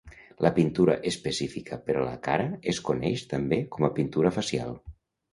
La 0.43 0.51
pintura 0.59 0.93
específica 1.09 1.77
per 1.89 1.95
a 1.99 2.05
la 2.07 2.15
cara 2.27 2.47
es 2.73 2.79
coneix 2.87 3.25
també 3.35 3.59
com 3.77 3.85
a 3.89 3.91
pintura 3.99 4.33
facial. 4.39 4.73